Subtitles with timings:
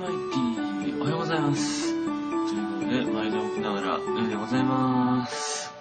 [0.00, 1.92] マイティ、おはようございます。
[1.92, 5.74] ということで、毎度起きながら、夜でございます。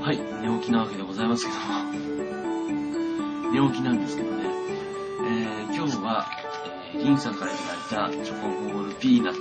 [0.00, 1.92] はい、寝起きなわけでございますけども、
[3.52, 6.26] 寝起きなんですけどね、えー、今日は、
[6.94, 7.54] えー、リンさんからい
[7.90, 9.40] ただいたチョコボールピーナッツ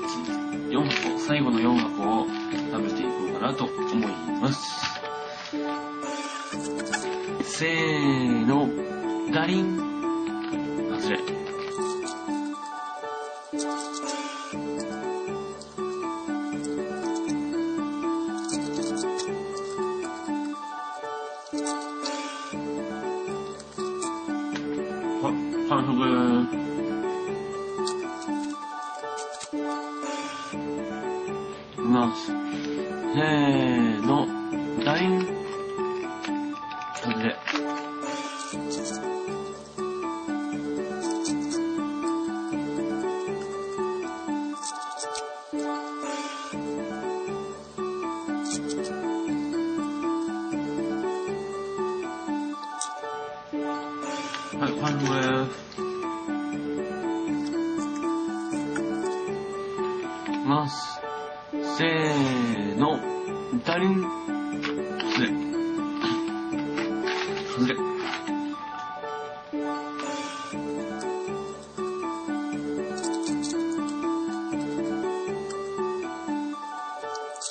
[0.70, 2.28] 4箱、最後の4箱を
[2.74, 5.00] 食べていこうかなと思います。
[7.44, 8.68] せーの、
[9.32, 9.78] ガリン。
[11.00, 11.41] 外れ。
[13.54, 13.56] あ、
[25.68, 26.56] 完食い
[31.76, 32.28] きます。
[32.28, 34.26] せーの、
[34.86, 35.28] ガリン。
[37.04, 37.41] 外れ。
[54.54, 55.80] はい、完食です。
[60.30, 61.00] います。
[61.78, 63.00] せーの、
[63.64, 64.02] ダリン。
[64.02, 64.12] 外
[65.22, 65.30] れ。
[67.48, 67.76] 外れ。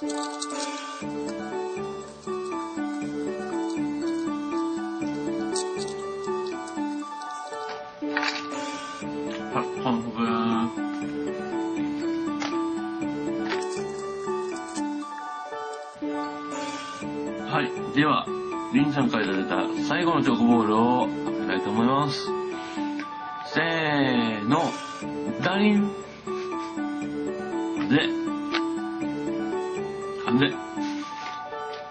[0.03, 0.09] は
[0.67, 0.70] い、
[17.51, 17.95] はい。
[17.97, 18.27] では、
[18.73, 22.27] リンさんからいただいた最後のチョコボールを開けたいと思います。
[23.53, 24.71] せーの、
[25.43, 25.91] ダリン
[27.89, 28.07] で、
[30.25, 30.51] 外れ。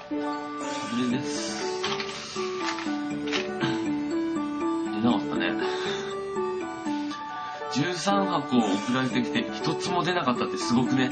[0.09, 1.48] 外れです。
[7.73, 11.11] 13箱を送られてきて一つも出なかったってすごくね。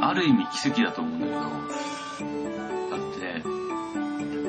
[0.00, 1.40] ある意味奇跡だと思うんだけど。
[1.40, 1.46] だ
[2.96, 3.42] って、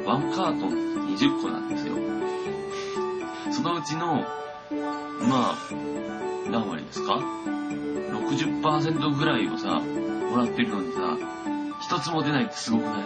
[0.05, 0.77] ワンカートンって
[1.25, 1.95] 20個なんですよ。
[3.51, 4.23] そのうちの、
[5.27, 5.55] まあ、
[6.51, 11.17] 何割ですか ?60% ぐらいをさ、もらってるのにさ、
[11.81, 13.03] 一つも出ないってすごくない？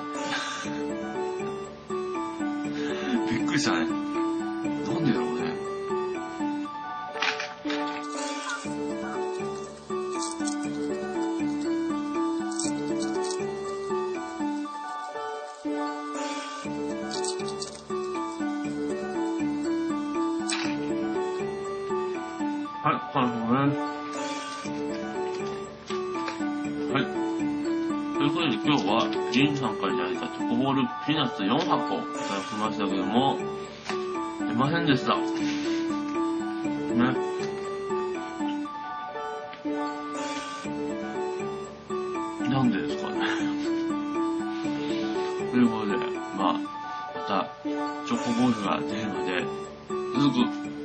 [3.39, 3.87] びっくりしたね。
[4.93, 5.41] なんでだろうね。
[22.83, 23.79] はい、完食です。
[26.91, 27.03] はい。
[28.15, 33.39] ということで今日は、リンさんからいただいたチョコボールピーナッツ4箱いただきましたけども、
[34.63, 35.17] ませんでした。
[35.17, 35.23] ね。
[42.49, 43.17] なんでですかね。
[45.51, 45.97] ということで、
[46.37, 46.59] まあ、ま
[47.27, 49.43] た、チョコボールが出るまで、
[50.15, 50.82] 続く